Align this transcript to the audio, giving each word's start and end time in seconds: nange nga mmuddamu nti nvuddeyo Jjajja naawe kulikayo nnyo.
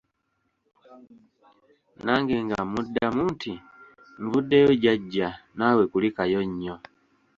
nange 2.05 2.35
nga 2.45 2.57
mmuddamu 2.65 3.21
nti 3.33 3.53
nvuddeyo 4.21 4.71
Jjajja 4.81 5.29
naawe 5.57 5.83
kulikayo 5.91 6.39
nnyo. 6.49 6.75